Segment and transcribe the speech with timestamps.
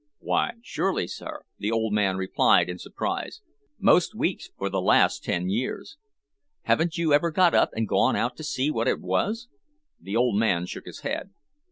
[0.17, 3.41] "Why, surely, sir," the old man replied in surprise.
[3.77, 5.97] "Most weeks for the last ten years."
[6.63, 9.47] "Haven't you ever got up and gone out to see what it was?"
[9.99, 11.35] The old man shook his head.